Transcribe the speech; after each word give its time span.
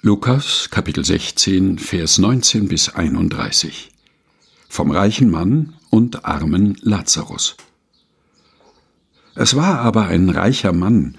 Lukas 0.00 0.68
Kapitel 0.70 1.04
16 1.04 1.80
Vers 1.80 2.18
19 2.18 2.68
bis 2.68 2.88
31 2.88 3.90
Vom 4.68 4.92
reichen 4.92 5.28
Mann 5.28 5.74
und 5.90 6.24
armen 6.24 6.78
Lazarus. 6.82 7.56
Es 9.34 9.56
war 9.56 9.80
aber 9.80 10.06
ein 10.06 10.30
reicher 10.30 10.72
Mann, 10.72 11.18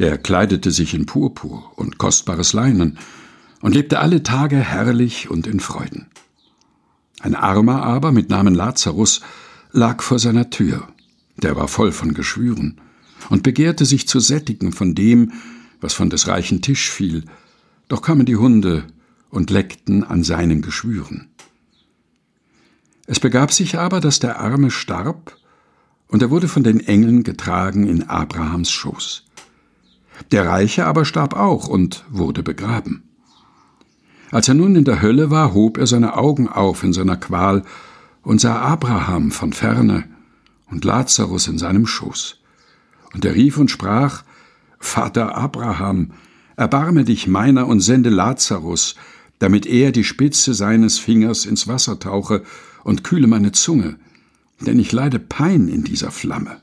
der 0.00 0.18
kleidete 0.18 0.72
sich 0.72 0.92
in 0.92 1.06
Purpur 1.06 1.70
und 1.76 1.98
kostbares 1.98 2.52
Leinen 2.52 2.98
und 3.60 3.76
lebte 3.76 4.00
alle 4.00 4.24
Tage 4.24 4.56
herrlich 4.56 5.30
und 5.30 5.46
in 5.46 5.60
Freuden. 5.60 6.06
Ein 7.20 7.36
armer 7.36 7.84
aber 7.84 8.10
mit 8.10 8.28
Namen 8.28 8.56
Lazarus 8.56 9.20
lag 9.70 10.02
vor 10.02 10.18
seiner 10.18 10.50
Tür, 10.50 10.88
der 11.36 11.54
war 11.54 11.68
voll 11.68 11.92
von 11.92 12.12
Geschwüren 12.12 12.80
und 13.30 13.44
begehrte 13.44 13.84
sich 13.84 14.08
zu 14.08 14.18
sättigen 14.18 14.72
von 14.72 14.96
dem, 14.96 15.30
was 15.80 15.94
von 15.94 16.10
des 16.10 16.26
reichen 16.26 16.60
Tisch 16.60 16.90
fiel, 16.90 17.22
doch 17.88 18.02
kamen 18.02 18.26
die 18.26 18.36
Hunde 18.36 18.84
und 19.30 19.50
leckten 19.50 20.04
an 20.04 20.22
seinen 20.22 20.62
Geschwüren. 20.62 21.28
Es 23.06 23.20
begab 23.20 23.52
sich 23.52 23.78
aber, 23.78 24.00
dass 24.00 24.18
der 24.18 24.40
Arme 24.40 24.70
starb, 24.70 25.36
und 26.08 26.22
er 26.22 26.30
wurde 26.30 26.48
von 26.48 26.62
den 26.62 26.80
Engeln 26.80 27.24
getragen 27.24 27.86
in 27.86 28.08
Abrahams 28.08 28.70
Schoß. 28.70 29.24
Der 30.30 30.46
Reiche 30.46 30.86
aber 30.86 31.04
starb 31.04 31.34
auch 31.34 31.68
und 31.68 32.04
wurde 32.08 32.42
begraben. 32.42 33.02
Als 34.30 34.48
er 34.48 34.54
nun 34.54 34.76
in 34.76 34.84
der 34.84 35.02
Hölle 35.02 35.30
war, 35.30 35.52
hob 35.52 35.78
er 35.78 35.86
seine 35.86 36.16
Augen 36.16 36.48
auf 36.48 36.82
in 36.82 36.92
seiner 36.92 37.16
Qual 37.16 37.64
und 38.22 38.40
sah 38.40 38.60
Abraham 38.60 39.30
von 39.30 39.52
ferne 39.52 40.04
und 40.70 40.84
Lazarus 40.84 41.46
in 41.46 41.58
seinem 41.58 41.86
Schoß. 41.86 42.40
Und 43.14 43.24
er 43.24 43.34
rief 43.34 43.56
und 43.56 43.70
sprach, 43.70 44.24
Vater 44.78 45.36
Abraham, 45.36 46.12
erbarme 46.56 47.04
dich 47.04 47.26
meiner 47.26 47.66
und 47.66 47.80
sende 47.80 48.10
Lazarus, 48.10 48.96
damit 49.38 49.66
er 49.66 49.92
die 49.92 50.04
Spitze 50.04 50.54
seines 50.54 50.98
Fingers 50.98 51.44
ins 51.44 51.68
Wasser 51.68 51.98
tauche 51.98 52.42
und 52.84 53.04
kühle 53.04 53.26
meine 53.26 53.52
Zunge, 53.52 53.96
denn 54.60 54.78
ich 54.78 54.92
leide 54.92 55.18
Pein 55.18 55.68
in 55.68 55.84
dieser 55.84 56.10
Flamme. 56.10 56.60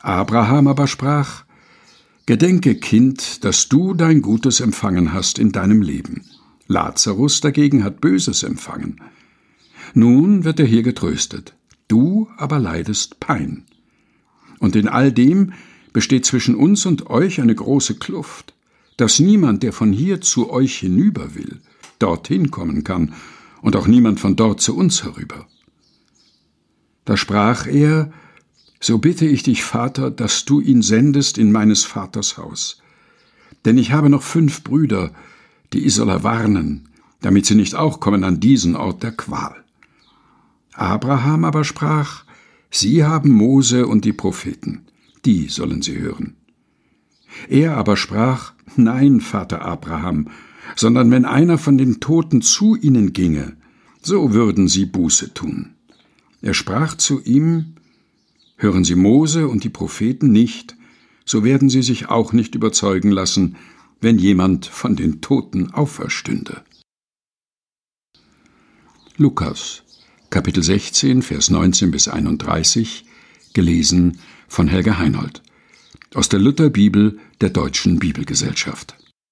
Abraham 0.00 0.66
aber 0.66 0.86
sprach, 0.86 1.44
Gedenke, 2.26 2.76
Kind, 2.76 3.44
dass 3.44 3.68
du 3.68 3.92
dein 3.92 4.22
Gutes 4.22 4.60
empfangen 4.60 5.12
hast 5.12 5.38
in 5.38 5.52
deinem 5.52 5.82
Leben. 5.82 6.24
Lazarus 6.68 7.40
dagegen 7.40 7.82
hat 7.82 8.00
Böses 8.00 8.44
empfangen. 8.44 9.00
Nun 9.94 10.44
wird 10.44 10.60
er 10.60 10.66
hier 10.66 10.84
getröstet, 10.84 11.54
du 11.88 12.28
aber 12.36 12.60
leidest 12.60 13.18
Pein. 13.18 13.64
Und 14.60 14.76
in 14.76 14.88
all 14.88 15.10
dem 15.10 15.52
besteht 15.92 16.24
zwischen 16.24 16.54
uns 16.54 16.86
und 16.86 17.10
euch 17.10 17.40
eine 17.40 17.54
große 17.54 17.96
Kluft, 17.96 18.54
dass 19.00 19.18
niemand, 19.18 19.62
der 19.62 19.72
von 19.72 19.92
hier 19.92 20.20
zu 20.20 20.50
euch 20.50 20.78
hinüber 20.78 21.34
will, 21.34 21.60
dorthin 21.98 22.50
kommen 22.50 22.84
kann, 22.84 23.14
und 23.62 23.76
auch 23.76 23.86
niemand 23.86 24.20
von 24.20 24.36
dort 24.36 24.60
zu 24.60 24.76
uns 24.76 25.04
herüber. 25.04 25.46
Da 27.04 27.16
sprach 27.16 27.66
er, 27.66 28.12
So 28.80 28.98
bitte 28.98 29.26
ich 29.26 29.42
dich, 29.42 29.62
Vater, 29.62 30.10
dass 30.10 30.46
du 30.46 30.60
ihn 30.60 30.80
sendest 30.80 31.36
in 31.36 31.52
meines 31.52 31.84
Vaters 31.84 32.38
Haus. 32.38 32.80
Denn 33.66 33.76
ich 33.76 33.92
habe 33.92 34.08
noch 34.08 34.22
fünf 34.22 34.64
Brüder, 34.64 35.12
die 35.72 35.84
ich 35.84 35.94
soll 35.94 36.22
warnen, 36.22 36.88
damit 37.20 37.44
sie 37.44 37.54
nicht 37.54 37.74
auch 37.74 38.00
kommen 38.00 38.24
an 38.24 38.40
diesen 38.40 38.76
Ort 38.76 39.02
der 39.02 39.12
Qual. 39.12 39.54
Abraham 40.72 41.44
aber 41.44 41.64
sprach, 41.64 42.24
Sie 42.70 43.04
haben 43.04 43.30
Mose 43.30 43.86
und 43.86 44.04
die 44.04 44.12
Propheten, 44.12 44.86
die 45.24 45.48
sollen 45.48 45.82
sie 45.82 45.98
hören. 45.98 46.36
Er 47.50 47.76
aber 47.76 47.96
sprach, 47.96 48.52
Nein, 48.76 49.20
Vater 49.20 49.62
Abraham, 49.62 50.28
sondern 50.76 51.10
wenn 51.10 51.24
einer 51.24 51.58
von 51.58 51.76
den 51.76 51.98
Toten 51.98 52.42
zu 52.42 52.76
ihnen 52.76 53.12
ginge, 53.12 53.56
so 54.00 54.32
würden 54.32 54.68
sie 54.68 54.86
Buße 54.86 55.34
tun. 55.34 55.74
Er 56.42 56.54
sprach 56.54 56.96
zu 56.96 57.20
ihm, 57.20 57.74
Hören 58.56 58.84
Sie 58.84 58.94
Mose 58.94 59.48
und 59.48 59.64
die 59.64 59.70
Propheten 59.70 60.30
nicht, 60.30 60.76
so 61.24 61.44
werden 61.44 61.70
sie 61.70 61.82
sich 61.82 62.08
auch 62.08 62.32
nicht 62.32 62.54
überzeugen 62.54 63.10
lassen, 63.10 63.56
wenn 64.00 64.18
jemand 64.18 64.66
von 64.66 64.96
den 64.96 65.20
Toten 65.20 65.72
auferstünde. 65.72 66.62
Lukas, 69.16 69.82
Kapitel 70.28 70.62
16, 70.62 71.22
Vers 71.22 71.50
19 71.50 71.90
bis 71.90 72.06
31, 72.06 73.06
gelesen 73.54 74.18
von 74.46 74.68
Helga 74.68 74.98
Heinold. 74.98 75.42
Aus 76.12 76.28
der 76.28 76.40
Lutherbibel 76.40 77.20
der 77.40 77.50
Deutschen 77.50 78.00
Bibelgesellschaft. 78.00 78.96